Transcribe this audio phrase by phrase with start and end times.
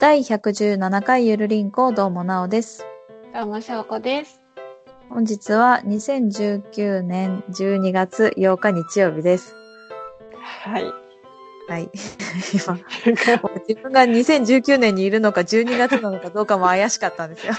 [0.00, 2.86] 第117回ゆるりんこどうもなおです。
[3.34, 4.40] どうも、しょうこです。
[5.10, 9.56] 本日は2019年12月8日日曜日です。
[10.40, 10.84] はい。
[11.68, 11.90] はい。
[12.54, 12.78] 今、
[13.66, 17.54] 自分が2019年にいるのか12月なのかどうかも怪しかったんですよ。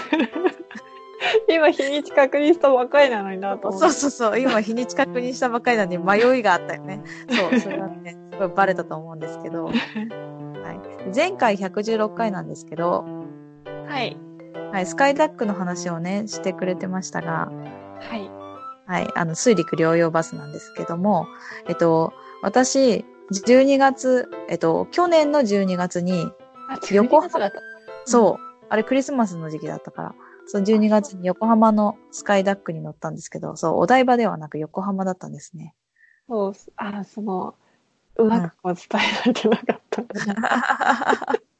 [1.46, 3.88] 今、日にち確認したばっかりなのになと思って。
[3.90, 4.40] そうそうそう。
[4.40, 7.02] 今日にち確認したばっかりなのに迷いがあったよね。
[7.28, 9.70] そう、それはね、すごいバレたと思うんですけど。
[10.62, 10.80] はい。
[11.14, 13.04] 前回116回なんですけど、
[13.88, 14.16] はい。
[14.72, 17.50] はい、スカイダックの話をね、してくれてましたが、
[18.00, 18.30] はい。
[18.86, 21.26] はい、あの、水陸両用バスなんですけども、
[21.68, 26.30] えっと、私、12月、えっと、去年の12月に、
[26.68, 27.52] あ、横横浜だ。
[28.04, 30.14] そう、あれクリスマスの時期だったから、
[30.46, 35.74] その12月に横浜のスカイダックに乗ったんですけど、そう、お台場ではなく横浜だったんですね。
[36.28, 37.54] そう、あ、その、
[38.20, 40.06] うまくこう伝えられてなかったん。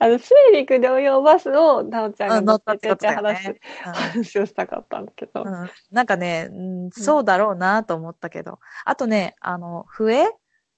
[0.00, 5.44] あの、水陸両用バスを、なおちゃんが乗っててって話、話をしたかったんだけど。
[5.44, 10.28] うん、なんかね、うん、そうだろうなと思ったけど、あとね、あの、笛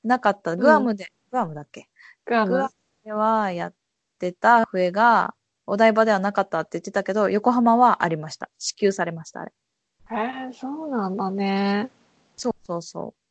[0.03, 1.89] なかった、グアムで、グアムだっけ？
[2.27, 2.70] グアムグアム
[3.05, 3.75] ではやっ
[4.19, 5.35] てた笛が、
[5.67, 8.51] お台場ではなかったって言ってたけど、横浜はありました。
[8.59, 9.53] 支給されました、あれ。
[10.11, 11.91] えー、そうなんだね。
[12.37, 13.23] そうそうそう。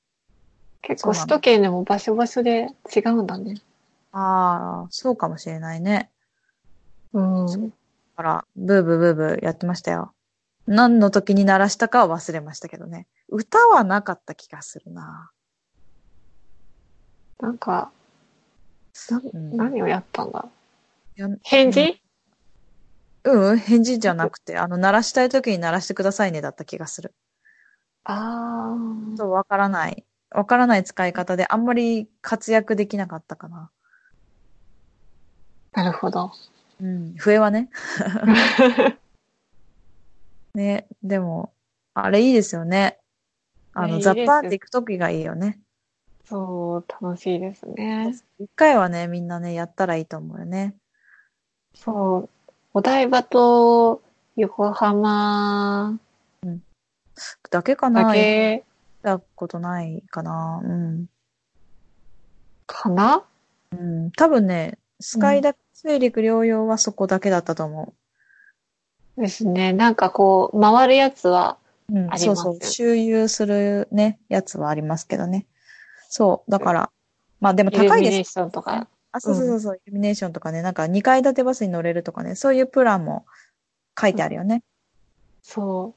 [0.83, 3.61] 結構首都圏でも場所場所で違うんだね。
[4.11, 6.11] ああ、そうかもしれないね。
[7.13, 7.45] うん。
[7.47, 7.57] だ
[8.17, 10.13] から、ブーブーブーブーやってましたよ。
[10.67, 13.07] 何の時に鳴らしたかは忘れましたけどね。
[13.29, 15.31] 歌はなかった気がするな。
[17.39, 17.91] なんか、
[19.09, 20.45] なうん何をやったんだ？
[21.15, 22.01] や返事、
[23.23, 27.15] うん、返事じゃなくて、あの、鳴らしたい時に鳴らしてくださいねだった気がする。
[28.03, 29.17] ああ。
[29.17, 30.05] そう、わからない。
[30.33, 33.69] わからない使い方で、あんまり活躍できなかったかな。
[35.73, 36.31] なるほど。
[36.81, 37.69] うん、笛はね。
[40.53, 41.53] ね、でも、
[41.93, 42.99] あれいいですよね。
[43.73, 45.59] あの、ねザッパーって行く時がいいよね。
[46.25, 48.15] そう、楽しいですね。
[48.39, 50.75] 一回はね、みんなね、やったらいいと思うよね。
[51.75, 52.29] そう、
[52.73, 54.01] お台場と
[54.35, 55.99] 横浜
[57.49, 58.63] だけかなだけ
[59.03, 60.61] たことないかな。
[60.63, 61.05] うん。
[62.65, 63.23] かな？
[63.71, 64.11] うん。
[64.11, 67.93] 多分ね、スカイダック水陸両用はそこだけだったと思
[69.17, 69.73] ですね。
[69.73, 71.57] なんかこう、回るやつは、
[71.89, 71.93] う。
[71.93, 71.99] うん。
[71.99, 72.61] ありますそうそう。
[72.61, 75.45] 周遊するね、やつはありますけどね。
[76.09, 76.51] そう。
[76.51, 76.91] だから、
[77.39, 78.87] まあでもイル高いですミネーションとか。
[79.11, 83.25] あ、そうそうそうそう、イルミネーションとかね、なんか2階建てバスに乗れるとかね、そういうプランも
[83.99, 84.63] 書いてあるよね。
[85.41, 85.93] そ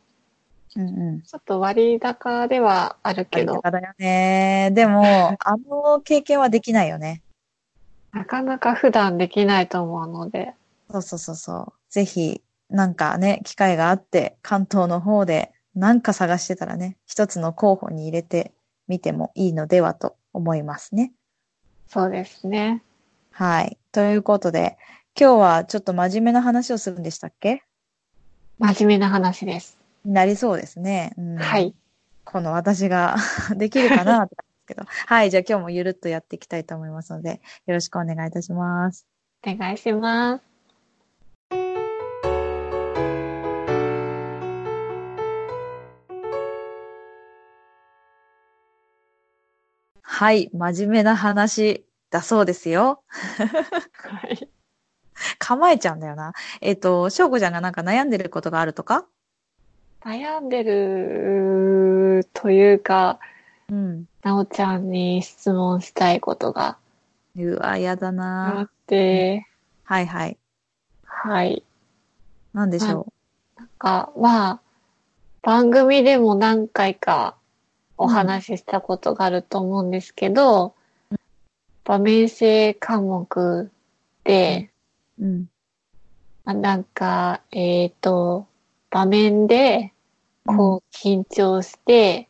[0.74, 0.80] う。
[0.80, 1.22] うんうん。
[1.22, 4.70] ちょっと割高ではあるけど、だよね。
[4.72, 7.22] でも、 あの経験はできないよね。
[8.12, 10.54] なかなか普段できないと思うので、
[10.90, 11.72] そうそうそうそう。
[11.90, 18.52] ぜひ、なんかね、機会があって、関東の方でなんか探してたらね、一つの候補に入れて
[18.88, 21.12] みてもいいのではと思いますね。
[21.88, 22.82] そうですね。
[23.30, 23.78] はい。
[23.92, 24.78] ということで、
[25.18, 27.62] 今日はちょっと真面目な話をするんでしたっけ？
[28.58, 29.78] 真面目な話です。
[30.06, 31.12] なりそうですね。
[31.18, 31.74] うんはい。
[32.24, 33.16] この私が
[33.56, 34.84] できるかなってですけど。
[35.06, 35.30] はい。
[35.30, 39.06] じゃあ今日もゆるっとやっていきたいと思いますので、よろしくお願いいたします。
[39.44, 40.44] お願いします。
[50.02, 50.50] はい。
[50.52, 53.02] 真面目な話だそうですよ。
[53.08, 54.48] はい。
[55.38, 56.32] 構えちゃうんだよな。
[56.60, 59.06] えっ、と、翔子ちゃんがなんか悩んでることがあるとか？
[60.02, 63.18] 悩んでるというか、
[63.68, 64.08] うん。
[64.22, 66.78] なおちゃんに質問したいことが
[67.38, 68.70] うわ、やだあなっ。
[68.86, 69.46] て、
[69.84, 70.38] はいはい。
[71.04, 71.62] はい。
[72.54, 73.12] なんでしょ
[73.56, 74.60] なんか、まあ、
[75.42, 77.36] 番組でも何回か
[77.98, 80.74] お話ししたことがあると思うんですけど、
[81.84, 83.70] 場面性科目
[84.24, 84.70] で、
[85.18, 85.24] う。
[85.24, 85.50] うん。
[86.44, 88.46] まあなんか、えっ、と、
[88.90, 89.92] 場面で、
[90.44, 92.28] こう、緊張して、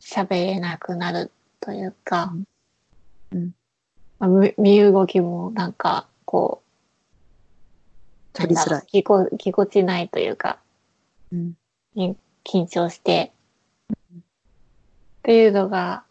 [0.00, 1.30] 喋れなくなる
[1.60, 2.32] というか、
[3.32, 3.38] うん。
[3.38, 3.54] うん。
[4.18, 6.62] まあむ身動きもなんか、こ
[8.34, 8.86] う、取りづらい。
[8.90, 10.58] ぎこ、ぎこちないというか、
[11.32, 11.54] うん。
[11.94, 13.32] 緊張して、
[13.92, 14.20] っ
[15.22, 16.04] ていうのが、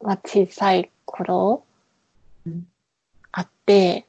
[0.00, 1.64] まあ、小さい頃
[2.46, 2.66] うん。
[3.30, 4.06] あって、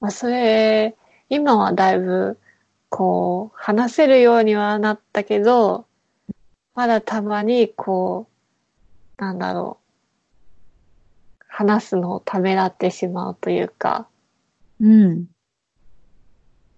[0.00, 0.94] まあ、それ、
[1.28, 2.38] 今はだいぶ、
[2.90, 5.86] こう、話せるようにはなったけど、
[6.74, 8.28] まだたまに、こ
[9.18, 14.08] う、なんだろう、話すのをためらってしまうというか、
[14.80, 15.26] うん。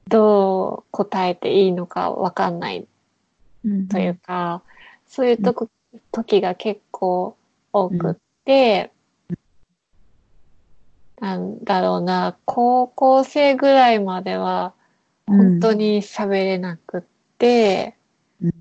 [0.09, 2.89] どう答えていいのかわかんない
[3.65, 3.89] うん。
[3.89, 4.63] というか、
[5.07, 5.69] そういうとこ、
[6.13, 7.37] 時が結構
[7.73, 8.91] 多くって、
[11.21, 14.73] なんだろうな、高校生ぐらいまでは
[15.31, 17.03] 本当に喋れなくっ
[17.39, 17.97] て、
[18.43, 18.55] うん。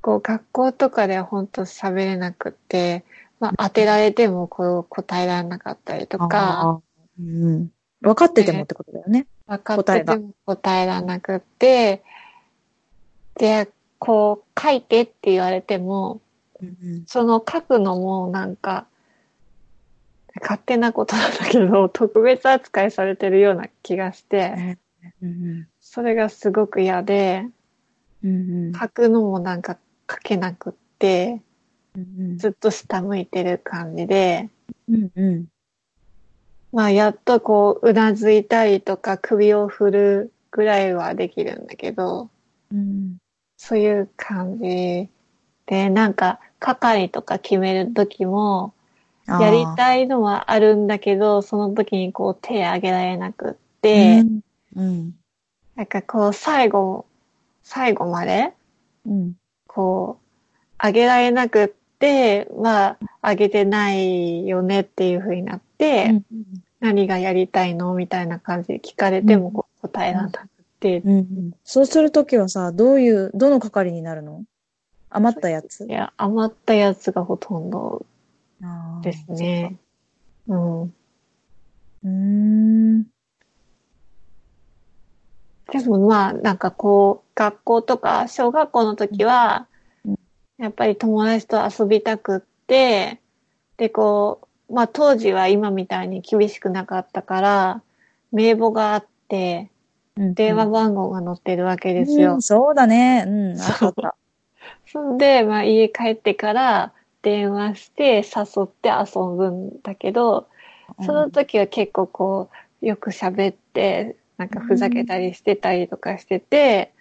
[0.00, 3.04] こう学校とかでは本当喋れなくって、
[3.38, 6.80] まあ当てられてもこう答えられなかったりとか、
[7.20, 7.68] うん。
[8.00, 9.26] 分かっててもってことだよね。
[9.46, 12.02] 分かってても答えられなくって、
[13.34, 13.68] で、
[13.98, 16.22] こう書いてって言われても、
[16.62, 17.04] うん。
[17.06, 18.86] その書くのもなんか、
[20.40, 24.78] 勝手なことなんだけど、特別扱いされてるような気がして、
[25.22, 25.68] うん。
[25.80, 27.46] それがすごく嫌で、
[28.22, 28.72] うん。
[28.72, 29.78] 書くのもなんか
[30.10, 31.40] 書けなくって、
[31.96, 32.38] うん。
[32.38, 34.48] ずっと下向いてる感じで、
[34.88, 35.10] うん。
[35.14, 35.46] うん。
[36.72, 42.30] まあやっとこう、うなずいたりとか首を振るぐらいはできるんだけど、
[42.72, 43.18] うん。
[43.56, 45.08] そういう感じ
[45.66, 48.74] で、なんか係とか決めるときも、
[49.28, 54.24] やりいたいのはあるんだけど、その時にこう手挙げられなくって、
[54.74, 55.14] うん。
[55.76, 57.04] なんかこう最後、
[57.62, 58.54] 最後まで、
[59.06, 59.34] うん。
[59.66, 66.22] こう、挙げられなくって、まあ、挙げてないよねっていう風になって、
[66.80, 70.48] 何がやりたいのみたいな感じで聞かれてもこう答えられなく
[70.80, 71.52] て、うん。
[71.64, 74.44] そうするときはさ、どういう、どの係になるの
[75.10, 77.68] 余ったやついや、余ったやつがほとん。
[77.68, 78.06] ど
[79.02, 79.76] ですね。
[80.48, 80.82] うん。
[80.82, 83.02] うーん。
[85.70, 89.68] でもまあ、なんかこう、学校とか小学校の時は
[90.04, 90.16] うん、
[90.58, 93.20] やっぱり友達と遊びたくって、
[93.76, 97.82] で、こう、まあ当時は今みたいに厳しくなかったから、
[98.32, 99.70] 名簿があって、
[100.16, 102.42] 電話番号が載ってるわけですようん。
[102.42, 103.24] そうだね。
[103.26, 103.60] うん。
[103.60, 104.14] あったあった。
[104.86, 110.48] そんで、まあ家帰ってから電話して誘って遊ぶんだけど、
[111.04, 112.50] その時は結構こ
[112.82, 116.92] う、よく喋って、なんかふざけたりしてたりとかしてて、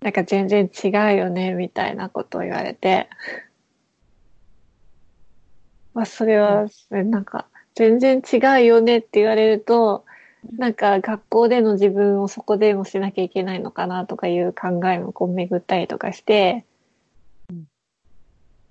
[0.00, 3.08] なんか全然違うよね、みたいなことを言われて。
[5.94, 10.04] まあ、それは、なんか、全然違うよねって言われると、
[10.58, 16.64] なんか学校での自分をそこでもしなきゃいけないのかなとかいう考えもこう巡ったりとかして、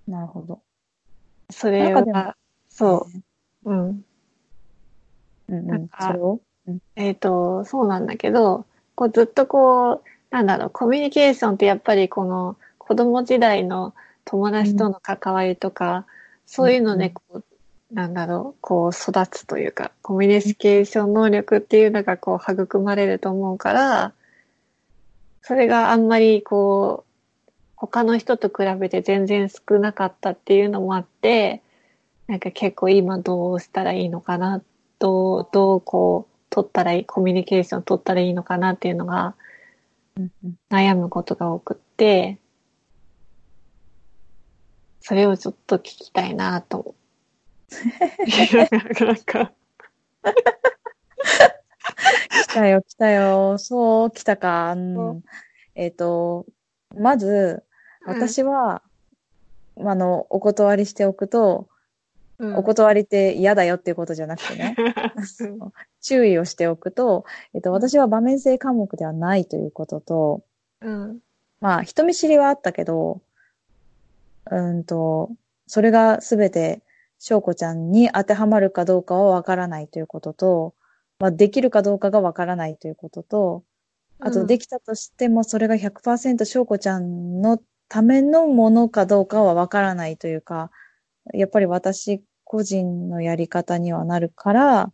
[0.07, 0.61] なるほど。
[1.49, 2.35] それは、
[2.69, 3.07] そ
[3.65, 3.87] う、うん。
[3.89, 4.05] うん。
[5.49, 5.67] うん。
[5.67, 6.15] なんか
[6.95, 8.65] えっ、と、そうなんだけど、
[8.95, 13.93] こうずっとこう、なんだろう、コミュニケーションってやっぱりこの子供時代の
[14.25, 16.05] 友達との関わりとか、
[16.45, 17.43] そういうので、こう、
[17.93, 24.13] なんだろう、こう育つというか、コミュニケーション能力っていうのがこう育まれると思うから、
[25.41, 27.04] それがあんまりこう、
[27.87, 31.61] 他の人と比べて全然少なかったっていうのもあって、
[32.27, 34.61] なんか結構今どうしたらいいのかな、
[34.99, 39.35] どう、どうこう、取ったらいい、コミュニケーション取ったらいいのかなっていうのが
[40.69, 42.39] 悩むことが多くって、
[45.01, 46.95] それをちょっと聞きたいなと思う。
[49.05, 49.53] なんか、
[52.29, 53.57] 来たよ、来たよ。
[53.57, 54.73] そう、来たか。
[54.73, 55.23] うん
[55.75, 56.45] えっ、と、
[56.97, 57.64] まず、
[58.05, 58.81] 私は、
[59.77, 61.67] あの、お断りしておくと、
[62.37, 64.75] うん、お断りって嫌だよっていうことじゃなくてね、
[66.01, 70.43] 注意をしておくと、えっ、と、私は場面性科目ではないということと、
[70.81, 71.19] うん。
[71.61, 73.21] まあ、人見知りはあったけど、
[74.51, 75.31] うんと、
[75.67, 76.81] それがすべて、
[77.19, 80.73] 翔子ちゃんに当てはまるかどうかはわからないということと、
[81.17, 83.63] まあ、できるかどうかがわからないということと、
[84.19, 90.71] あと、でき、きたとしても、それが100%翔子ちゃんのためのものかどうかはわからないというか、
[91.33, 94.91] やっぱり私個人のやり方にはなるから、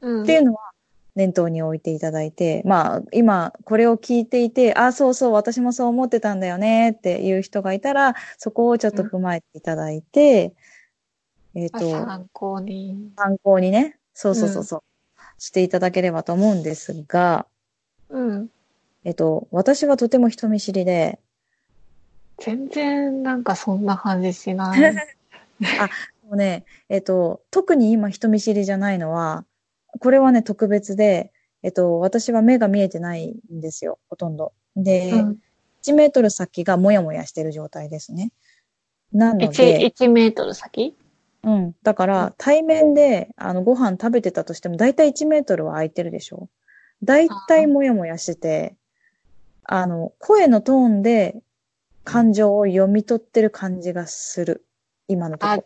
[0.00, 0.72] うん、っていうのは
[1.14, 10.54] 念頭に置いていただいて、まあ、今、これを聞いていて、あ、そうそう、私もそう思ってたんだよねっていう人がいたら、そこをちょっと踏まえていただいて、
[11.54, 13.12] えっ、まあと、参考に。
[13.16, 14.82] 参考にね、そうそうそうそう、
[15.38, 17.46] していただければと思うんですが、
[18.08, 18.48] うん。
[19.04, 21.18] えっと、私はとても人見知りで、
[22.38, 24.94] 全然なんかそんな感じしない。
[26.24, 29.44] もうね、えっと、特に今人見知りじゃないのは、
[30.00, 34.52] これはね、特別で、えっと、私は目が見えてないんですよ、ほとんど。
[34.76, 35.38] で、うん、
[35.82, 38.32] 1メートル先がもやもやしてる状態ですね。
[39.12, 40.96] なの1、で、1メートル先？
[41.44, 41.74] うん。
[41.82, 46.48] だから、対面で、あの、ご飯食べてたとしても、だいたい1メートルは空いてるでしょ
[47.02, 48.76] だいたいもやもやしてて、
[49.64, 51.36] あの、声のトーンで
[52.04, 54.66] 感情を読み取ってる感じがする。
[55.08, 55.64] 今のところ。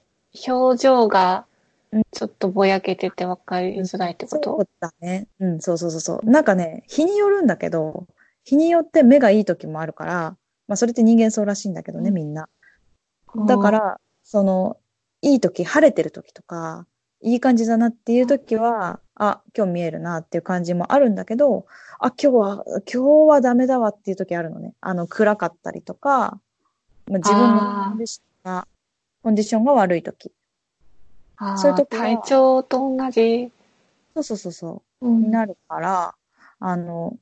[0.48, 1.46] 表情が
[1.92, 5.28] うんちょっとぼやけてて分かりづらいってこと、そうだね。
[5.40, 6.30] うん、そうそうそうそう。
[6.30, 8.06] なんかね、日によるんだけど、
[8.44, 10.36] 日によって目がいい時もあるから、
[10.68, 12.48] まあそれって人間そうらしいんだけどね、うんみんな。
[13.46, 14.76] だか、ら、その、
[15.22, 16.86] いい時、晴れてる時とか、
[17.22, 21.66] いい感じだなっていう時は、あ、今日見えるなっていう感じもあるんだけど、
[21.98, 24.74] あ、今日は、今日はダメだわっていう時あるのね。
[24.80, 26.38] あの、暗かったりとか、
[27.06, 28.68] まあ、自分のコンディションが、
[29.22, 30.32] コンディションが悪い時。
[31.56, 33.50] そういう時は体調と同じ、
[34.14, 35.06] そうそうそうそう。
[35.06, 36.14] うんになるから、
[36.60, 37.16] あの、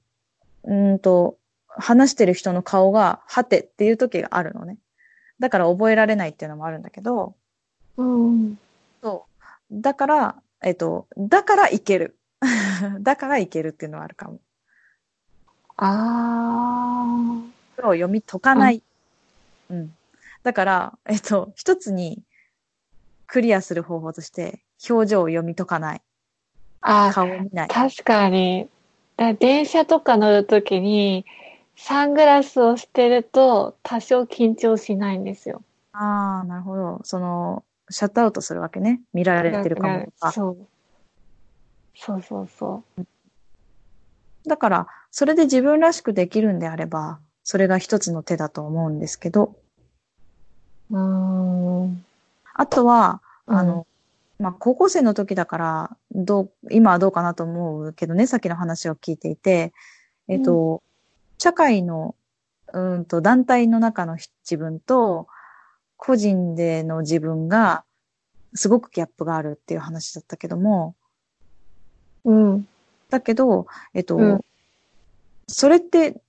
[0.65, 4.79] うーんと、話してる人の顔が、はてっていう時があるのね。
[5.41, 7.35] だから覚えられないっていうのもあるんだけど、
[7.97, 8.59] うん。
[9.03, 9.27] そ
[9.71, 9.81] う。
[9.81, 12.19] だから、えっと、だからいける。
[13.01, 14.41] だからいけるっていうのはあるかも。
[15.77, 17.07] あ
[17.77, 18.83] それを読み解かない。
[19.69, 19.95] うん。
[20.43, 22.23] だから、えっと、一つに
[23.27, 26.03] クリアする方法として、表情を読み解かない。
[26.81, 27.09] あ。
[27.09, 27.69] あ顔を見ない。
[27.69, 28.69] 確かに。
[29.17, 31.27] だ電車とか乗るときに、
[31.77, 35.63] サングラスをしてると多少緊張しないんですよ。
[35.93, 37.01] ああ、なるほど。
[37.05, 39.01] その、シャットアウトするわけね。
[39.13, 40.33] 見られてるかもとか。
[40.33, 40.67] そう。
[41.95, 42.83] そうそうそ
[44.47, 49.55] だから、それで自分らしくできるんであれば、それが一つの手だと思うんですけど、
[50.91, 50.99] う。
[50.99, 52.05] ん。
[52.55, 53.87] あとは、うんあの、
[54.41, 59.73] まあ、高校生の時だから、どう、今はどうかなと思うけどね、さっきの話を聞いていて、
[60.27, 60.83] えっ、と、
[61.39, 62.17] 社会の、
[62.73, 65.29] うーんと、団体の中の自分と、
[65.97, 67.85] 個人での自分が、
[68.55, 70.95] すごくギャップがあるっていう話だったけども、
[72.25, 72.69] うん。
[73.11, 74.45] だけど、えっと、うん
[75.47, 76.21] それって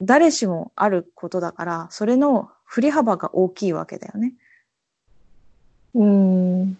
[0.00, 4.34] 誰しもあることだから、それの振り幅が大きいわけだよね。
[5.94, 6.78] うん。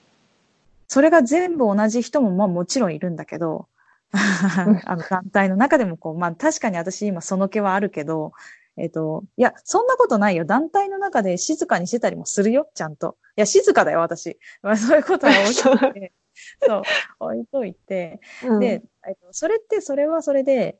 [0.88, 3.68] それが全部同じ人もまあもちろんいるんだけど、
[4.12, 8.32] あの団体の中でもこう、まあ確かに私今その気はあるけど、
[8.76, 10.44] えっと、いや、そんなことないよ。
[10.44, 13.16] 団体の中で静かにしてたりもするよ、ちゃんと。
[13.36, 14.38] いや、静かだよ、私。
[14.62, 16.12] まあそういうことは置いといて、
[16.66, 16.82] そう、
[17.20, 20.78] 置いといて、うん、で、えっと、それって、それはそれで、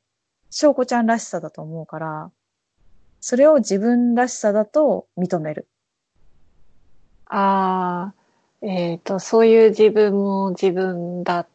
[0.51, 2.31] 翔子ちゃんらしさだと思うから、
[3.21, 5.69] それを自分らしさだと認める。
[7.27, 11.47] ああ、えっ、と、そういう自分も自分だ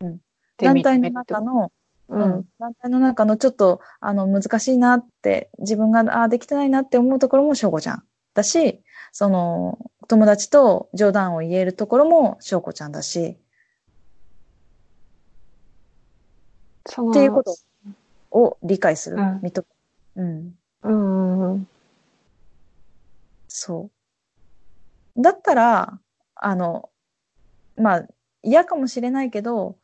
[0.00, 0.18] うんっ
[0.56, 1.40] て認団体のめるってこと？
[1.40, 1.72] 中の、
[2.14, 8.04] ううんん、団体の中のちょっと、あの、難しいなって、自分が、ああ、できてないなって思うところも翔子ちゃん
[8.34, 9.78] だし、その、
[10.08, 13.38] 友達と冗談を言えるところも翔子ちゃんだし、
[16.86, 17.56] っていうこと
[18.30, 19.16] を理解する。
[19.16, 19.64] うん認。
[20.16, 20.50] うん
[20.82, 21.68] うん
[23.48, 23.90] そ
[25.16, 25.22] う。
[25.22, 26.00] だったら、
[26.34, 26.90] あの、
[27.76, 28.06] まあ、
[28.42, 29.78] 嫌かもしれないけど、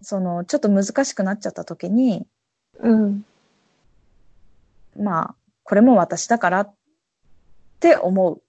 [0.00, 2.26] その、ちょっと難しくなっちゃった時に、
[2.78, 3.24] うん。
[4.98, 6.74] まあ、これも私だからっ
[7.80, 8.36] て思う。
[8.36, 8.40] っ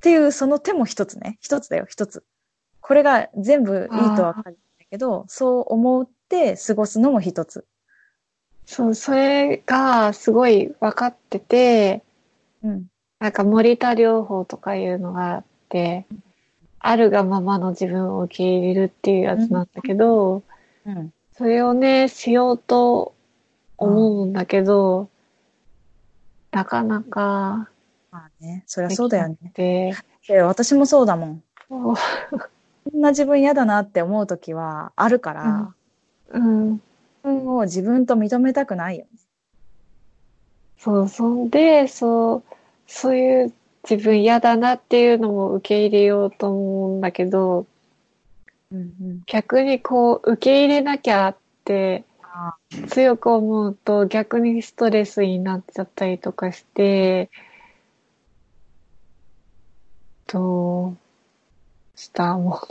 [0.00, 1.38] ていう、その手も一つね。
[1.40, 2.24] 一つだよ、一つ。
[2.80, 4.56] これが全部いいとは限らない
[4.90, 7.66] けど、そう思って過ごすのも一つ。
[8.66, 12.02] そう、それがすごい分かってて、
[12.62, 12.86] うん。
[13.18, 16.06] なんか森田療法とかいうのがあって、
[16.86, 20.42] あるがままの自分を受け入れるっていうやつなんだけど、
[20.84, 21.12] うん。
[21.32, 23.14] それをね、しようと
[23.78, 25.08] 思うんだけど、
[26.52, 27.70] なかなか
[28.10, 29.36] まあね、そりゃそうだよね。
[29.54, 29.94] で、
[30.28, 31.42] で私もそうだもん。
[31.70, 31.96] こ
[32.94, 35.74] んな自分嫌だなって思う時はあるから、
[36.32, 36.82] うん、自
[37.22, 39.10] 分を自分と認めたくないよね。
[40.78, 42.54] そう、そんで、そう、
[42.86, 43.52] そういう
[43.88, 47.66] 自分嫌だなっていうのも受け入れようと思うんだけど、
[48.72, 49.22] うんうん。
[49.26, 52.56] 逆にこう、受け入れなきゃってあ
[52.88, 57.30] 強く思うと逆にストレスになっちゃったりとかして、
[60.26, 60.96] どう
[61.94, 62.66] したもんか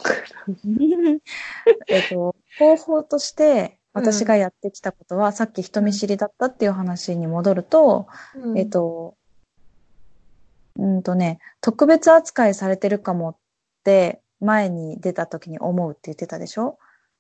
[1.88, 8.60] えっと、方法として、うん私がやってきたことは、さっき人見知りだったっていう話に戻ると、な。
[8.60, 9.16] えっと、
[10.78, 13.36] うんとね、特別扱いされてるかもっ
[13.84, 16.78] て、前に出た時に思うって言ってたでしょ？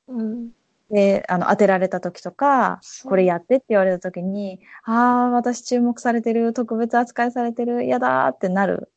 [0.07, 0.49] うん、
[0.91, 8.91] で、あの、当てられた時とか、これやってって言われた時に、ああ、私注目されてる、特別扱いされてる、嫌だーってなる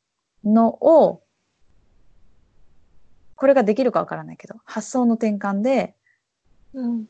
[0.44, 1.22] のを、
[3.36, 5.94] これができるかわからないけど、発想の転換で、
[6.74, 7.06] うん。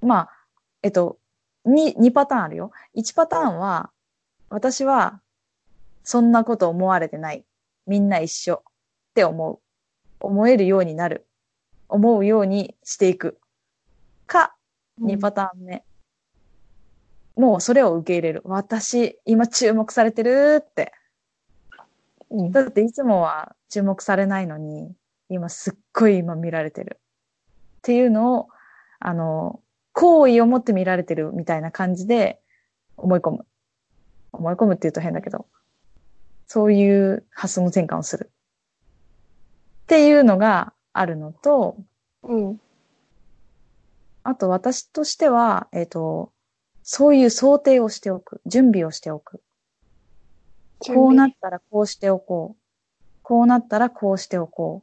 [0.00, 0.30] まあ、
[0.82, 1.18] えっと、
[1.66, 2.72] 2、2パターンあるよ。
[2.94, 3.90] 1パターンは、
[4.48, 5.20] 私は、
[6.08, 7.44] そんなこと思われてない。
[7.86, 9.58] みんな一緒って思う。
[10.20, 11.26] 思えるようになる。
[11.86, 13.38] 思うようにしていく。
[14.26, 14.56] か、
[15.02, 15.84] 2パターン目。
[17.36, 18.40] もうそれを受け入れる。
[18.46, 20.94] 私、今注目されてるって。
[22.30, 22.52] うん。
[22.52, 24.90] だっていつもは注目されないのに、
[25.28, 27.00] 今すっごい今見られてる。
[27.00, 28.48] っていうのを、
[28.98, 29.60] あの、
[29.92, 32.40] 好意を持って見られてるみたいな感じで
[32.96, 33.46] 思い込む。
[34.32, 35.46] 思い込むって言うと変だけど、
[36.48, 38.30] そういう発想の転換をする。
[39.84, 41.76] っていうのがあるのと、
[42.22, 42.60] うん。
[44.24, 46.32] あと私としては、えっ、と、
[46.82, 48.40] そういう想定をしておく。
[48.46, 49.42] 準備をしておく。
[50.78, 52.62] こうなったらこうしておこう。
[53.22, 54.82] こうなったらこうしておこ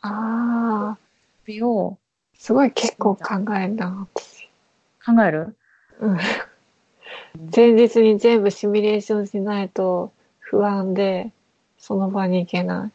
[0.00, 0.98] ああ、
[1.46, 1.50] う。
[1.50, 1.98] 準備を
[2.38, 4.48] すごい結構考えんな、私。
[5.04, 5.56] 考える？
[6.00, 6.18] うん。
[7.54, 10.12] 前日に全部シミュレーションしないと
[10.48, 11.32] 不安で、
[11.76, 12.92] その場に行けない。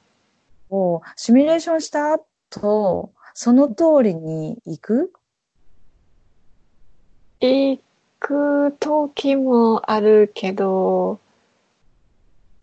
[0.74, 5.14] をシミュレーションした後、その通りに行く？
[7.42, 7.82] 行
[8.20, 11.20] く時もあるけど、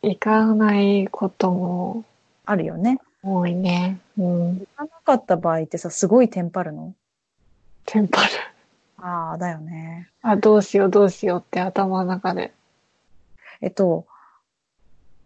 [0.01, 2.05] 行かないことも
[2.47, 2.99] あるよね。
[3.23, 4.01] 多いね。
[4.17, 4.59] うん。
[4.61, 6.95] 行かなかった場合ってさ、すごいテンパるの？
[7.85, 8.29] テンパる。
[8.97, 10.09] ああ、だよね。
[10.23, 12.55] あ、どうしようどうしようって頭の中で。
[13.61, 14.07] えっと、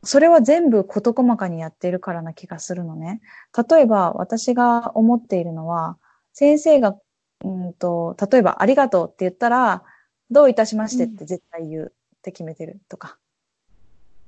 [0.05, 3.21] それは全部事細かにやってるからな気がするのね。
[3.71, 5.97] 例えば、私が思っているのは、
[6.33, 6.97] 先生が、
[7.45, 9.85] うんと、例えば、ありがとうって言ったら、
[10.31, 13.17] どういたしましてって絶対言うって決めてるとか。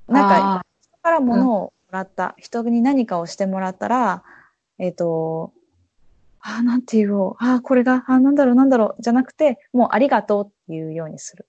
[0.07, 4.23] なんか、あ人から物をもらった、人に何かをしてもらったら、
[4.79, 5.51] えっ、と、
[6.39, 7.35] ああ、なんて言おう。
[7.39, 11.47] ああ、これが、ああ、なんだろう、なんだろう、じゃなくて、もうありがとうっていうようにする。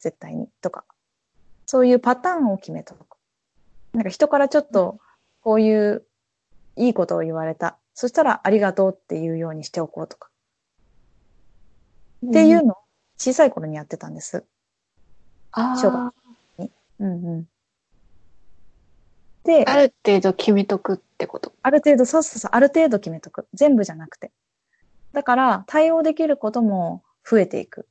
[0.00, 0.48] 絶対に。
[0.60, 0.84] とか。
[1.66, 3.14] そういうパターンを決めとく。
[3.94, 4.98] なんか人からちょっと、
[5.40, 6.04] こういう
[6.76, 7.78] いいことを言われた。
[7.94, 10.28] そしたら、ありがとうっていうようにしておこうとか。
[12.24, 12.76] ーっていうのを
[13.16, 14.44] 小さい頃にやってたんです。
[15.52, 17.48] あ小学ーうんうん。
[19.44, 21.52] で、ある程度決めとくってこと？
[21.62, 23.46] ある程度、そうそうそう、ある程度決めとく。
[23.54, 24.32] 全部じゃなくて。
[25.12, 27.86] だから、対応できることも増えていく。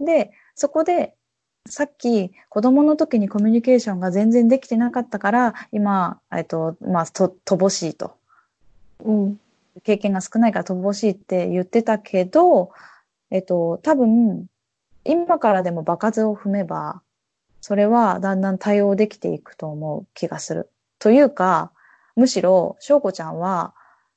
[0.00, 1.14] で、そこで、
[1.68, 8.14] さっき子供の時にコミュニケーションが全然できてなかったから、今、えっと、まあ、と、乏しいと。
[9.04, 9.40] うん。
[9.84, 12.70] 経験が少ないから乏しいって言ってたけど、
[13.30, 14.46] えっと、多分、
[15.04, 17.02] 今からでも場数を踏めば、
[17.60, 20.70] それはだんだん対応できていくと思う気がする。
[20.98, 21.72] というか、
[22.16, 23.74] むしろ、翔子ちゃんは、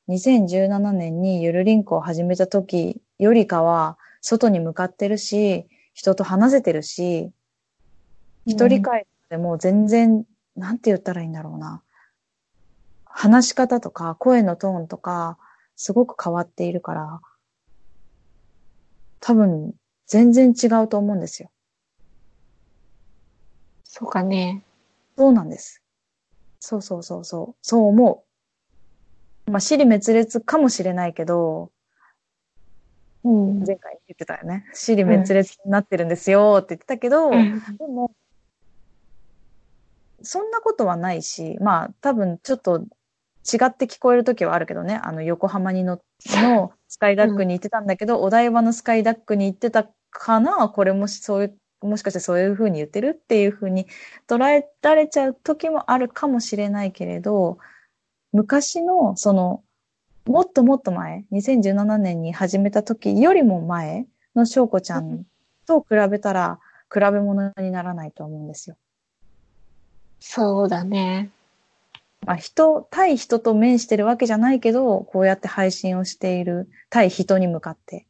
[0.10, 7.32] 2017年にゆるりんこを始めた時よりかは、外に向かってるし、人と話せてるし、
[8.46, 10.26] 一人会でも全然、
[10.56, 11.82] なんて言ったらいいんだろうな。
[13.06, 15.38] 話し方とか声のトーンとか、
[15.76, 17.22] すごく変わっているから、
[19.20, 19.74] 多分、
[20.08, 21.50] 全然違うと思うんですよ。
[23.84, 24.64] そうかね。
[25.18, 25.82] そうなんです。
[26.60, 27.56] そうそうそうそう。
[27.62, 28.26] そう思
[29.48, 29.52] う。
[29.52, 31.72] まあ、死に滅裂かもしれないけど、
[33.24, 33.64] うん。
[33.66, 34.66] 前回言ってたよね。
[34.74, 37.38] 死に滅裂になってるんですよって言ってたけど、で
[37.88, 38.12] も、
[40.22, 50.70] そんなことはないし、まあ、多分ちょっと違って聞こえるときはあるけどね、あの、横浜にの、のスカイダックに行ってたんだけど、お台場のスカイダックに行ってたかな？
[50.70, 53.88] これもしそういう、もしかしてそういう風に言ってるっていう風に
[54.28, 57.58] 捉えられちゃう時もあるかもしれないけれど、
[58.32, 59.62] 昔の、その、
[60.26, 64.06] もっともっと前、2017年に始めた時よりも前
[64.36, 65.26] の翔子ちゃん
[65.68, 66.60] と比べたら、
[66.94, 68.78] 比べ物にならないと思うんですよ。
[70.20, 71.32] そうだね。
[72.26, 78.08] まあ、人、対人と面してるわけじゃないけど、こうやって配信をしている対人に向かって、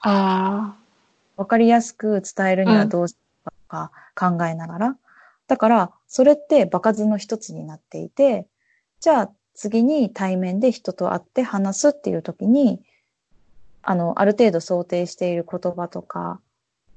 [0.00, 0.76] あ
[1.36, 4.96] わかりやすく伝えるにはどうしようか考えながら。
[5.48, 8.46] だから、それって場数の一つになっていて、
[9.00, 12.82] じゃあ次に対面で人と会って話すっていう時に、
[13.82, 16.40] あの、ある程度想定している言葉とか、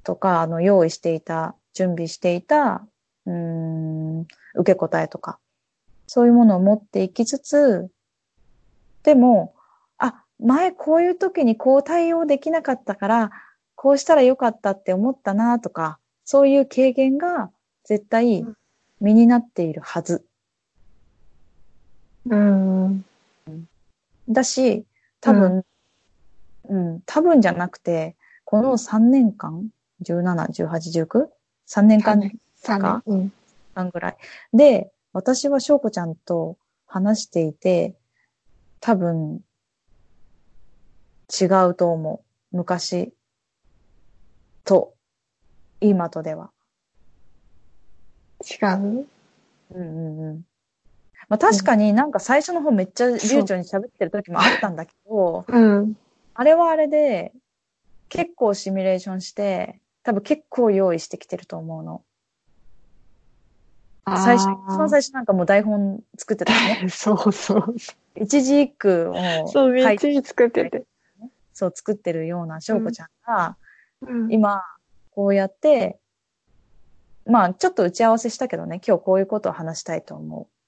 [0.04, 2.86] とか、あの、用意していた、準備していた、
[3.26, 4.22] うん、
[4.56, 5.40] 受け答えとか、
[6.08, 7.90] そういうものを持っていきつつ、
[9.04, 9.56] でも、
[9.98, 13.32] あ、前こういう時にこう対応できなかったから、
[13.76, 17.52] こうしたらよかったって思ったなとか、そういう経験が
[17.86, 18.46] 絶対
[19.00, 20.26] 身になっているはず。
[22.26, 23.06] うん。
[24.28, 24.86] だし、
[25.22, 25.64] 多分、
[26.70, 29.70] うん、多分じゃなくて、この3年間、
[30.02, 31.28] 17、18、19?
[31.66, 32.20] 3年間
[32.56, 33.02] 三年。
[33.06, 33.34] うん。
[33.74, 34.18] 間ぐらい。
[34.54, 37.96] で、私は翔子ちゃんと話していて、
[38.80, 39.42] 多分、
[41.40, 42.58] 違うと思う。
[42.58, 43.14] 昔
[44.66, 44.94] と、
[45.80, 46.52] 今とでは。
[48.42, 49.08] 違う？
[49.72, 50.49] うんうんうん。
[51.30, 55.96] まあ確かになんか最初の方めっちゃ流暢に喋ってる時もあったんだけど、うん。
[56.34, 57.34] ああれはあれで
[58.10, 62.04] 結構シミュレーションして、多分結構用意してきてると思うの。
[64.08, 66.76] 最初、一番最初なんかもう台本作ってたよね。
[66.90, 66.98] 初。
[66.98, 67.76] そうそう。
[68.16, 70.86] 一字一句をそう、め書いっ作ってて。
[71.54, 73.58] そう作ってるような翔子ちゃんが、
[74.02, 74.32] うん。
[74.32, 74.64] 今、
[75.12, 76.00] こうやって、
[77.26, 80.59] まあちょっと打ち合わせしたけどね、今日こういうことを話したいと思う。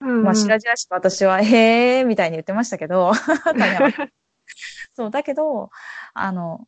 [0.00, 3.12] うんまあ、白々しく私は、 へーみたいに言ってましたけど、
[4.94, 5.70] そう、だけど、
[6.14, 6.66] あの、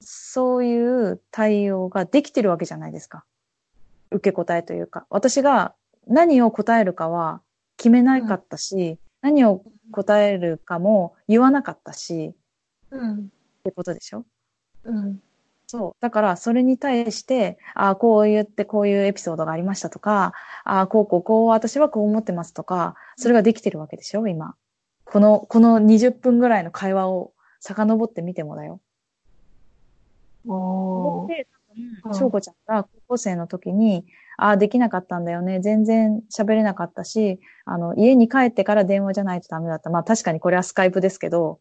[0.00, 3.24] そういう対応ができてるわけじゃないですか。
[4.10, 5.06] 受け答えというか。
[5.10, 5.74] 私が
[6.06, 7.40] 何を答えるかは
[7.76, 12.34] 決めなかったし、何を答えるかも言わなかったし、
[12.90, 13.14] うん。
[13.16, 13.28] っ
[13.64, 14.24] てことでしょ？
[14.84, 15.20] うん。
[15.66, 15.96] そう。
[16.00, 20.32] だから、それに対して、ああ、こう言ってこういうエピソードがありましたとか、
[20.64, 24.54] ああ、こうこうこう、私はこう思ってますとか、それができてるわけでしょ今。
[25.04, 28.80] この、この20分ぐらいの会話を遡ってみてもだよ。
[30.46, 31.46] おー。
[32.14, 34.06] 翔子ちゃんが高校生の時に、
[34.38, 35.60] ああ、できなかったんだよね。
[35.60, 39.90] 全然喋れなかったし、あの、家に帰ってから電話じゃないとダメだった。
[39.90, 41.58] まあ確かにこれはスカイプですけど、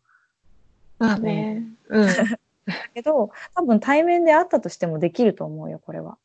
[0.99, 1.63] まあね。
[1.89, 2.07] うん。
[2.65, 6.17] だけど、多分対面で会ったとしてもできると思うよ、これは。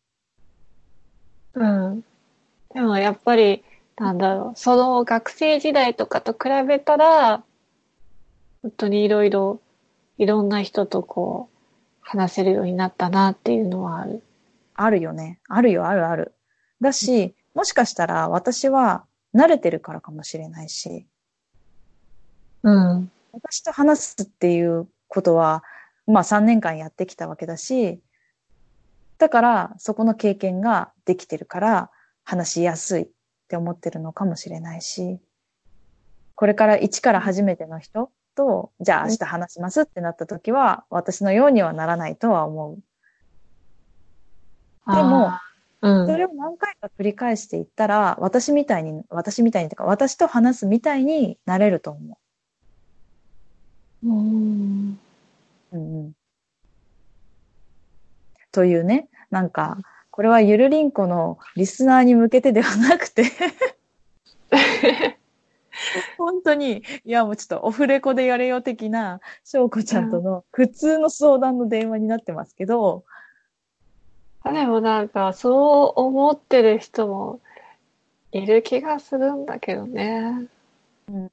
[1.54, 2.04] うん。
[2.74, 3.64] でもやっぱり、
[3.96, 7.44] なんだろう、その学生時代とかと比べたら、
[8.62, 9.60] 本当にいろいろ、
[10.18, 11.56] いろんな人とこう、
[12.00, 14.22] 話せるようになったなっていうのはある。
[14.74, 15.38] あるよね。
[15.48, 16.34] あるよ、あるある。
[16.80, 21.06] だし、もしかしたら私は慣れてるからかもしれないし、
[22.62, 23.10] うん。
[23.32, 25.62] 私と話すっていうことは、
[26.10, 28.00] まあ3年間やってきたわけだし、
[29.18, 31.90] だからそこの経験ができてるから
[32.24, 33.08] 話しやすいっ
[33.48, 35.20] て思ってるのかもしれないし、
[36.34, 42.78] これから一から初めての人と、じゃあ明日話しますってなった時は、私のようにはならないとは思う。
[44.94, 45.30] でも。
[45.82, 52.18] それを何回か繰り返していったら、私みたいに、私みたいにとか、私と話すみたいになれると思
[54.04, 54.99] うん。
[55.72, 55.76] う。
[55.76, 56.12] うんうん。
[58.52, 59.78] というね、なんか、
[60.10, 63.24] これはゆるりんこのリスナーに向けてではなくて、
[66.18, 73.04] 本当に、いやもうちょっとオフレコでやれよ的な、翔子ちゃんとの普通の相談の電話になってますけど、
[74.44, 77.40] でもなんか、そう思ってる人も
[78.32, 80.48] いる気がするんだけどね。
[81.08, 81.30] うん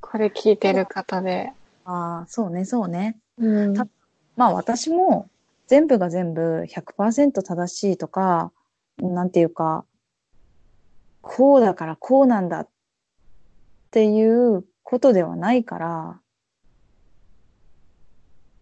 [0.00, 1.52] これ聞いてる方で。
[1.84, 3.16] ああ、そうね、そうね。
[3.40, 3.88] うんた
[4.36, 5.28] まあ私も
[5.66, 8.52] 全部が全部100%正しいとか、
[8.98, 9.84] なんていうか、
[11.22, 12.68] こうだからこうなんだっ
[13.90, 16.20] ていうことではないから、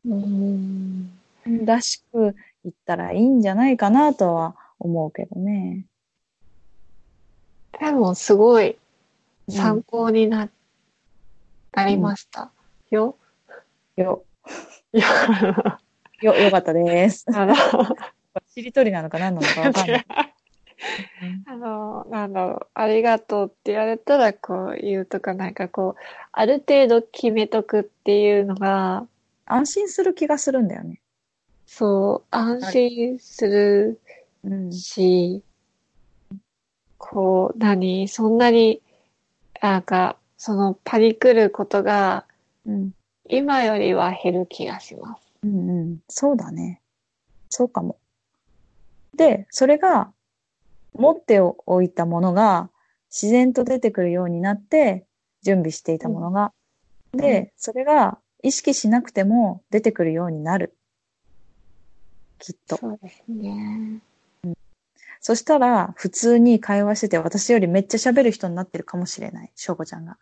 [0.05, 1.11] うん。
[1.65, 5.87] らしく言ったらいいんじゃないかなとは思うけどね。
[7.81, 8.79] でも、すごい
[9.49, 10.51] 参考にな、
[11.73, 12.51] なりました。
[12.91, 13.17] よ。
[13.97, 14.25] よ、
[14.93, 15.07] いや、
[16.23, 17.27] よ、よかったです。
[17.35, 17.55] あの、
[18.47, 20.07] しりとりなのか何なのかわかんない。
[21.47, 26.01] あの、なんだろう、ありがとうって言われたら、こう言うとか、なんかこう、
[26.33, 29.07] ある程度決めとくっていうのが、
[29.47, 31.01] 安心する気がするんだよね。
[31.67, 34.01] そう、安心する
[34.45, 34.73] うん。
[34.73, 35.43] し、
[36.97, 38.83] こう、何そんなに、
[39.61, 42.27] なんか、そのパニクることが、
[42.67, 42.93] うん。
[43.29, 45.33] 今よりは減る気がします。
[45.43, 45.99] うんうん。
[46.09, 46.81] そうだね。
[47.51, 47.99] そうかも。
[49.17, 50.13] で、それが、
[50.95, 52.71] 持っておいたものが
[53.09, 55.07] 自然と出てくるようになって、
[55.43, 56.53] 準備していたものが。
[57.13, 60.77] で、それが意識しなくても出てくるようになる。
[62.39, 62.77] きっと。
[62.77, 64.01] そうですね。
[65.21, 69.53] そしたら、普通に会話してて、私よりめっちゃ喋る人になってるかもしれない。
[69.55, 70.17] しょうこちゃんが。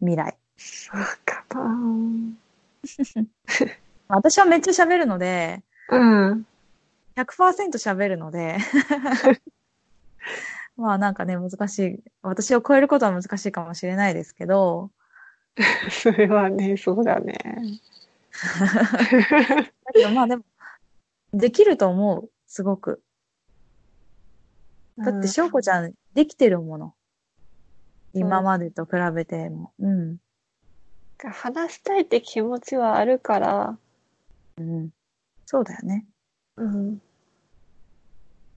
[0.00, 0.36] 未来。
[0.56, 1.76] そうかな
[4.08, 6.46] 私はめっちゃ喋るので、うん。
[7.16, 8.58] 100%喋るので、
[10.76, 12.04] まあなんかね、難しい。
[12.22, 14.90] 私を超えることは難しいかもしれないですけど、
[15.90, 17.80] それはね、そうだね。
[18.44, 20.44] だけどまあでも、
[21.32, 22.30] できると思う。
[22.46, 23.02] すごく。
[24.98, 26.94] だって、しょうこちゃん、できてるもの。
[28.12, 29.72] 今までと比べても。
[29.78, 30.18] うん。
[31.18, 33.78] 話したいって気持ちはあるから、
[34.58, 34.90] うん。
[35.46, 36.06] そうだよね。
[36.56, 37.00] うん。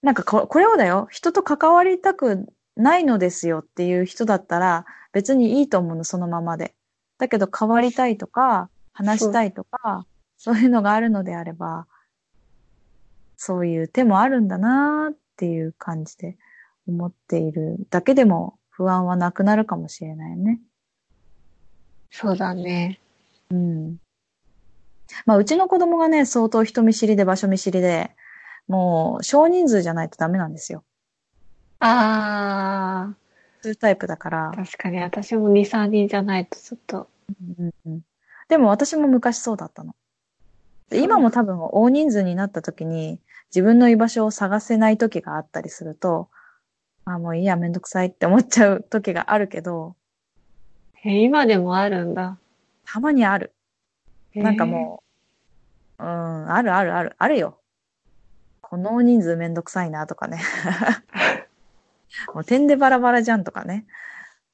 [0.01, 1.07] なんかこ、これをだよ。
[1.11, 6.73] 人と関わりたくないのですよっていう人だったら、別にいいと思うの、そのままで。
[7.17, 10.05] だけど、変わりたいとか、話したいとか、
[10.37, 11.87] そういうのがあるのであれば、
[13.35, 16.37] そういう手もあるんだなーっていう感じで
[16.87, 20.59] 思っているだけでも不安はなくなるかもしれないよね。
[22.11, 22.99] そうだね。
[23.51, 23.97] うん。
[25.25, 28.11] まあ、うちの子供がね、相当人見知りで場所見知りで、
[28.67, 30.83] もう少人数じゃないとダメなんですよ。
[31.79, 33.13] あ
[33.61, 34.51] そういうタイプだからあ、。
[34.51, 37.07] 確かに私も2、3人じゃないとちょっと。
[37.59, 38.01] うんうん
[38.47, 39.93] でも私も昔そうだったの。
[40.89, 43.19] で今も多分大人数になった時に
[43.51, 46.29] 自分の居場所を探せない時があったりすると、
[47.05, 49.95] あ、もういいや、めんどくさいって思っちゃう時があるけど、
[51.03, 52.37] え、今でもあるんだ。
[52.85, 53.53] たまにある。
[54.35, 55.03] えーなんかも
[55.99, 57.59] う、うん、あるあるある、あるよ。
[58.61, 60.39] この大人数めんどくさいなとかね。
[62.33, 63.85] もう点でバラバラじゃんとかね。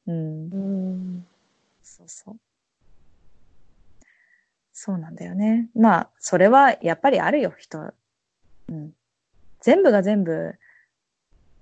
[0.08, 0.50] うん。
[0.50, 1.28] うん。
[1.82, 2.40] そうそう。
[4.72, 5.70] そうなんだよね。
[5.74, 7.94] まあ、それはやっぱりあるよ、人。
[8.68, 8.94] うん。
[9.62, 10.56] 全部が全部、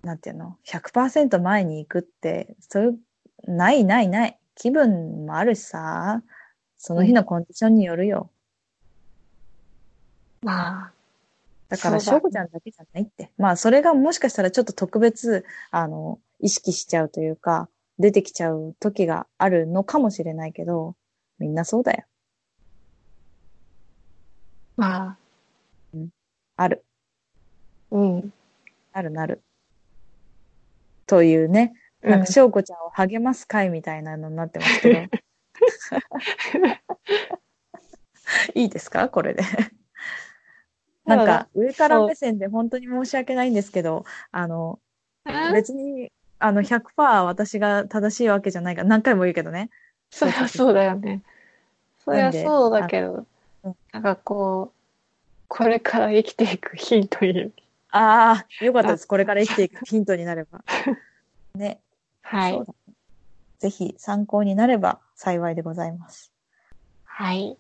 [0.04, 3.00] なんていうの ?100% 前に行くって、そういう、
[3.48, 4.40] ないないない。
[4.56, 6.22] 気分もあるしさ、
[6.78, 8.30] その日のコンディションによるよ。
[10.42, 10.94] まあ、
[11.70, 13.32] だから、しょうこちゃんだけじゃないって。
[13.38, 20.96] まあ、それがもしかしたらちょっと特別、あの、意識しちゃうというか、出てきちゃう時があるのかもしれないけど、
[21.40, 22.04] みんなそうだよ。
[24.76, 25.18] まあ、
[26.58, 26.84] ある。
[27.92, 28.34] うん。
[28.92, 29.42] あるなる。
[31.06, 35.00] というね、なんか、しょうこちゃんを励ます会みたいなのになってますけど。
[38.56, 39.10] いいですか？
[39.10, 39.44] これで。
[41.06, 44.80] なんか、上から目線で本当に申し訳ないんですけど、あの、
[45.26, 49.70] うん、別に、あの、100%私が正しいわけじゃないから、何回も言うけどね。
[50.10, 51.22] そりゃそうだよね。
[52.00, 53.26] そりゃそうだけど
[53.64, 54.78] うん、なんかこう、
[55.48, 57.52] これから生きていくヒントに。
[57.92, 59.08] ああ、よかったです。
[59.08, 60.64] これから生きていくヒントになれば。
[61.56, 61.80] ね。
[62.24, 62.62] はい
[63.60, 66.34] ぜひ参考になれば幸いでございます。
[67.06, 67.58] はい。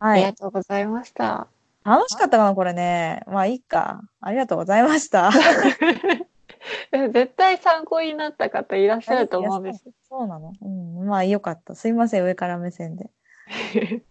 [0.00, 0.20] あはい。
[0.20, 1.46] りがとうございました。
[1.84, 3.22] 楽しかったかなこれね。
[3.28, 4.00] まあいいか。
[4.20, 5.30] ありがとうございました。
[6.90, 9.84] 絶対参考になった方いらっしゃると思うんです。
[10.08, 11.06] そうなのうん。
[11.06, 11.76] まあよかった。
[11.76, 12.24] すいません。
[12.24, 13.10] 上から目線で。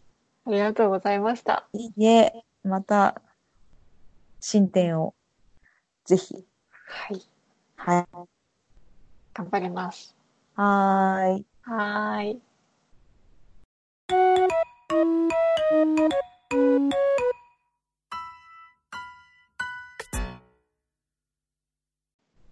[0.47, 1.67] ありがとうございました。
[1.73, 2.31] いいえ、
[2.63, 3.21] また、
[4.39, 5.15] 進展を、
[6.05, 6.45] ぜひ。
[6.87, 7.21] はい。
[7.75, 8.34] はい。
[9.35, 10.15] 頑張ります。
[10.55, 11.45] はーい。
[11.63, 12.39] はーい。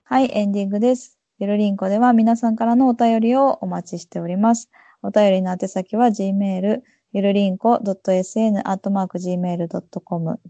[0.03, 1.17] はい、エンディングです。
[1.39, 4.69] ゆるりんこでは皆さんからのお便りをお待ちしております。
[5.01, 6.81] お便りの宛先は gmail、
[7.13, 8.59] ゆるりんこ .sn.gmail.com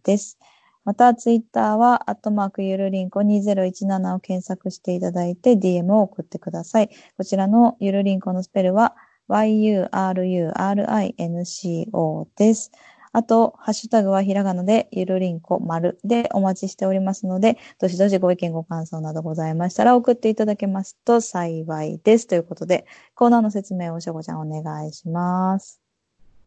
[0.03, 0.39] です。
[0.85, 6.89] また、ツイッターは、アットマークゆるりんこ2017を検索していただいて DM を送ってください。
[7.17, 8.95] こちらのゆるりんこのスペルは
[9.29, 12.71] yururinco です。
[13.15, 22.25] あと、ハッシュタグはひらがなで、ゆるりんこ丸でお待ちしておりますので、どしどしご意見ご感想などございましたら送っていただけますと幸いです。
[22.25, 25.79] ということで、コーナーの説明をしょこちゃんお願いします。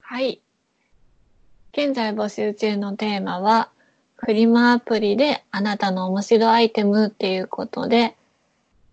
[0.01, 0.43] はい。
[1.73, 3.71] 現在募集中のテーマは、
[4.17, 8.17] フリマアプリであなたの面白いアイテムっていうことで、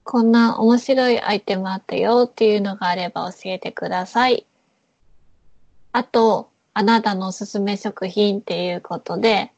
[0.03, 4.45] こんな面白いアイテムあったよっていうのがあれば教えてください。
[5.93, 9.51] あと、あなたのおすすめ食品っていうことで、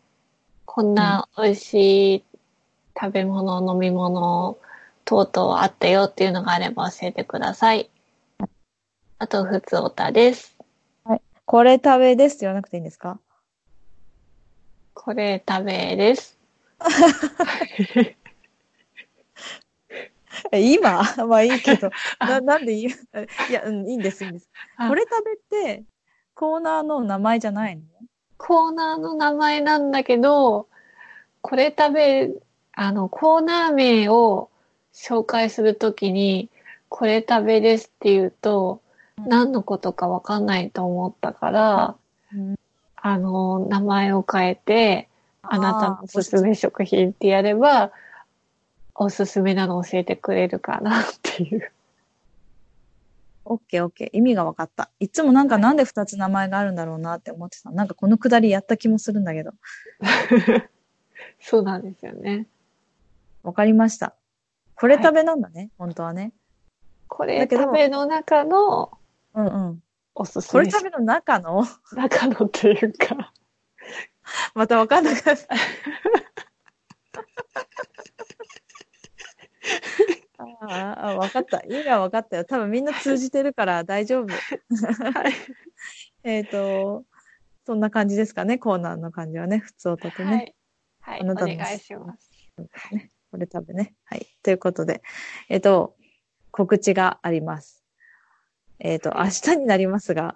[0.65, 2.23] こんな美味しい
[2.99, 4.57] 食べ物、飲み物
[5.05, 7.89] 等々あったよっていうのがあれば教えてください。
[9.17, 10.55] あと、ふつおたです。
[11.05, 13.19] はいこれ食べですって言わなくていいんですか？
[14.95, 16.37] これ食べです。
[20.51, 21.03] え 今？
[21.27, 24.49] まあいいけど、 な、なんでいいいや、うん、いいんです、いいんです。
[24.77, 24.87] あ。
[24.87, 25.35] これ食べっ
[25.75, 25.83] て、
[26.33, 27.83] コーナーの名前じゃないの？
[28.37, 30.67] コーナーの名前なんだけど、
[31.41, 32.31] これ食べ、
[32.73, 34.49] あの、コーナー名を
[34.93, 36.49] 紹介するときに、
[36.89, 38.81] これ食べですって言うと、
[39.17, 39.29] うん。
[39.29, 41.95] 何のことかわかんないと思ったから、
[42.33, 42.55] うん
[43.07, 45.09] あの、名前を変えて、
[45.43, 47.91] あなたのおすすめ食品ってやれば、
[48.95, 51.71] おすすめなの教えてくれるかなっていう。
[53.43, 54.09] オッケーオッケー。
[54.11, 54.89] 意味が分かった。
[54.99, 57.69] いつもなんかなんで二つ名前があるんだろうなって思ってた。
[57.69, 59.51] なんかこのくだりやった気もするんだけど。
[61.39, 62.47] そうなんですよね。
[63.43, 64.15] わかりました。
[64.73, 66.33] これ食べなんだね、本当はね。
[67.07, 68.97] これ食べの中の
[69.35, 69.83] うんうん。
[70.15, 71.65] おすすめこれ食べの中の？
[71.93, 73.33] 中のっていうか、
[74.53, 75.47] またわかんなかった。
[80.37, 81.61] あああ、わかった。
[81.61, 82.45] 意味はわかったよ。
[82.45, 84.27] 多分みんな通じてるから大丈夫。
[84.33, 84.35] は
[85.29, 85.33] い。
[86.23, 87.03] えっと、
[87.65, 89.59] そんな感じですかね、コーナーの感じはね。
[89.59, 90.55] 普通音とね。
[90.99, 91.19] はい。
[91.19, 91.29] はい。
[91.29, 92.31] お願いします。
[93.31, 93.95] これ食べね。
[94.05, 94.25] はい。
[94.43, 95.01] ということで、
[95.49, 95.95] えっ、と、
[96.51, 97.84] 告知があります。
[98.79, 100.35] えっ、と、明日になりますが、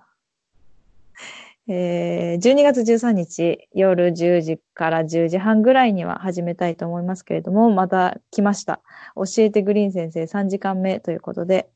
[1.68, 8.82] えー、12月13日夜10時から10時半ぐらいには始めたいと思いますけれども、また来ました。
[9.16, 11.70] 教えてグリーン先生3時間目ということで、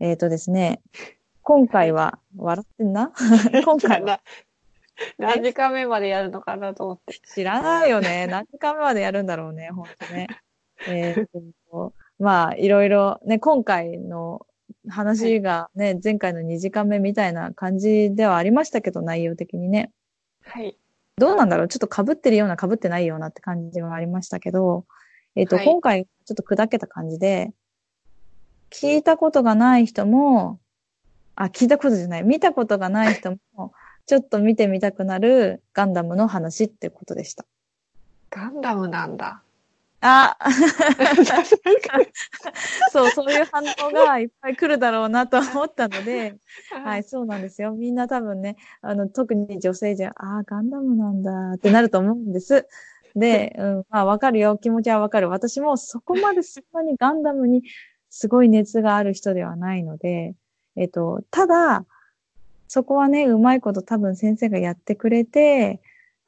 [0.00, 0.80] えっ、とですね、
[1.42, 3.12] 今回は、笑ってんな？
[3.64, 4.20] 今回はな
[5.18, 7.20] 何時間目までやるのかなと思って。
[7.34, 8.26] 知らないよね。
[8.28, 10.28] 何時間目までやるんだろうね、ほんとね。
[10.88, 11.28] えーっ
[11.70, 14.46] と、まあ、いろいろね、今回の
[14.88, 19.90] 話がね、前回の2時間目みたいな感じではありましたけど、内容的にね。
[20.44, 20.76] はい。
[21.16, 21.68] どうなんだろう？
[21.68, 24.86] ちょっと被ってるような被ってないようなって感じはありましたけど、
[25.36, 27.52] えーっと、はい今回ちょっと砕けた感じで、
[28.70, 30.58] 聞いたことがない人も、
[31.34, 33.72] あ、聞いたことじゃない、見たことがない人も、
[34.06, 37.44] ちょっと見てみたくなるガンダムの話ってことでした。
[38.30, 39.42] ガンダムなんだ。
[40.04, 40.36] あ
[42.90, 46.34] そう、そういう反応がいっぱい来るだろうなと思ったので、
[46.84, 47.72] はい、そうなんですよ。
[47.72, 52.66] みんな多分ね、あの、特に女性じゃ、ああ、ガンダムなんだってなると思うんです。
[53.14, 54.58] で、うん、まあ、わかるよ。
[54.58, 55.30] 気持ちはわかる。
[55.30, 57.62] 私もそこまでそんなにガンダムに
[58.10, 60.34] すごい熱がある人ではないので、
[60.76, 61.84] えっと、ただ、
[62.66, 65.80] そこはね、うまいこと多分先生がやってくれて、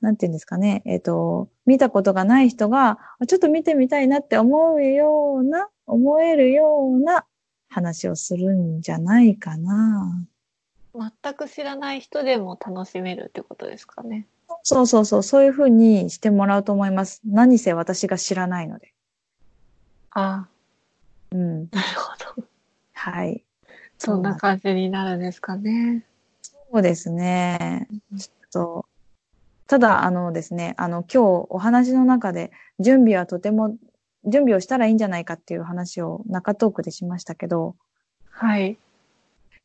[0.05, 7.25] なんていうんですかね、えっ、と、見たことがない人が、あちょっと見てみたいなって思うような、思えるような
[7.71, 10.27] 話をするんじゃないかな。
[10.95, 14.27] 全く知らない人でも楽しめるってことですかね。
[14.62, 17.23] そうそうそう、そういうふうにしてもらうと思います。
[17.25, 18.93] 何せ私が知らないので。
[20.11, 20.47] あ
[21.33, 21.69] うん。
[21.73, 22.47] あ、なるほど。
[22.93, 23.43] はい。
[23.97, 26.05] そんな感じになるんですかね。
[26.43, 27.88] そうですね。
[28.19, 28.87] ちょっと、
[29.66, 33.77] ただ、あのですね、あの、今日お話の中で、準備はとても、
[34.24, 37.77] 準備をしたらいいんじゃないかっていう話を中トークでしましたけど、
[38.31, 38.79] はい。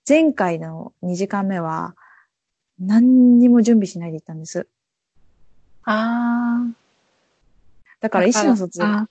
[0.08, 1.96] 前回の2時間目は、
[2.80, 4.68] 何にも準備しないで行ったんです。
[5.84, 6.74] ああ。
[8.00, 9.10] だから意思の疎通あ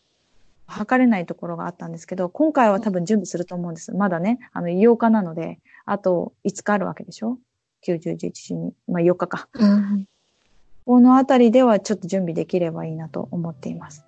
[0.67, 3.93] 測れないところがあったんですけど、今回は多分準備すると思うんです。
[3.93, 7.39] まだね、あの、8日なので、あと5日あるわけでしょ
[7.87, 9.49] ?9、10、11、12、まあ4日か。
[9.55, 10.07] うん。
[10.89, 14.07] このあたりではちょっと準備できればいいなと思っています。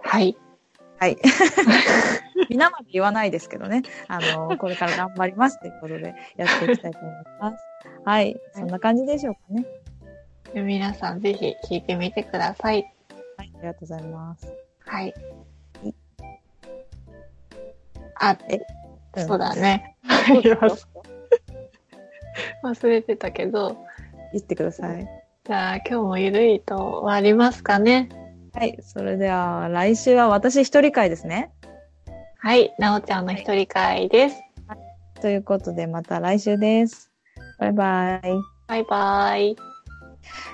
[0.00, 0.36] はい。
[1.00, 1.18] はい。
[2.48, 3.82] 皆まで言わないですけどね。
[4.06, 7.64] あの、これから頑張りますということでやっていきたいと思います。
[8.04, 8.40] はい。
[8.52, 9.66] そんな感じでしょうかね。
[10.62, 12.88] 皆さんぜひ聞いてみてください。
[13.36, 13.52] はい。
[13.56, 14.46] ありがとうございます。
[14.78, 15.12] はい
[15.74, 15.94] はい。
[18.20, 18.38] あ、
[19.16, 19.96] うんそうだね。
[22.62, 23.84] 忘れてたけど、
[24.34, 25.06] 言ってください。
[25.46, 28.08] じゃあ今日もゆるいと終わりますかね。
[28.52, 28.76] はい。
[28.82, 31.52] それでは、来週は私一人会ですね。
[32.38, 32.74] はい。
[32.78, 34.36] なおちゃんの一人会です。
[35.20, 37.10] ということで、また来週です。
[37.58, 38.22] バイバイ。
[38.66, 39.56] バイバイ。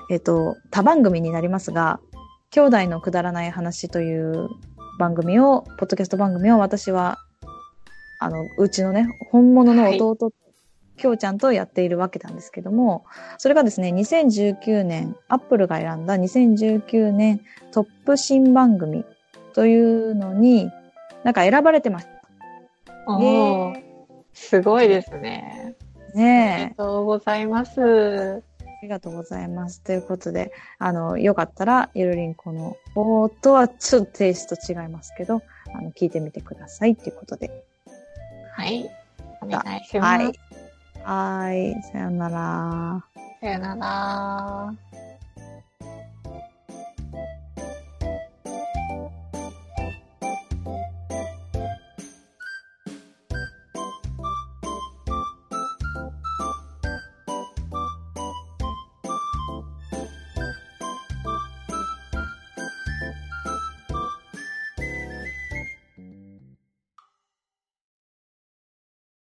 [0.09, 1.99] えっと、他番組になりますが、
[2.51, 4.49] 兄弟のくだらない話という
[4.99, 7.17] 番組を、ポッドキャスト番組を私は、
[8.19, 10.31] あの、うちのね、本物の弟、
[11.01, 13.05] きょうちゃんとやっているわけなんですけども、
[13.39, 17.41] それがですね、2019年、アップルが選んだ2019年
[17.71, 19.03] トップ新番組
[19.53, 20.69] というのに、
[21.23, 22.07] なんか選ばれてまし
[23.07, 23.81] おイエー、
[24.31, 25.73] すごいですね。
[26.13, 26.75] たありね。
[26.77, 28.43] がとうございます。
[28.59, 29.81] ありがとうございます。
[29.81, 35.41] ということで、あの、よかったら、ゆるりんこの方とはちょっとテイスト違いますけど、
[35.73, 37.65] あの、聞いてみてくださいっていうことで。
[38.53, 38.87] はい。
[39.41, 40.23] お願いします。
[40.23, 40.50] はい。
[41.03, 41.81] はい。
[41.91, 43.03] さよなら。
[43.41, 44.90] さよなら。